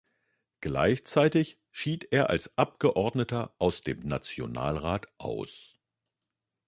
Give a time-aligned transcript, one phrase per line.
[0.61, 5.77] Gleichzeitig schied er als Abgeordneter aus dem Nationalrat aus.